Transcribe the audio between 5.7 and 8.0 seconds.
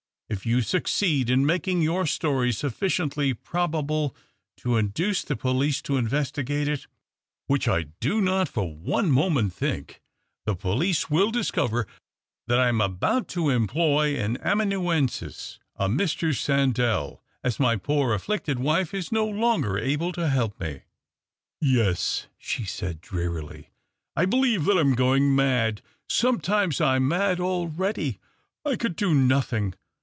to investigate it —which I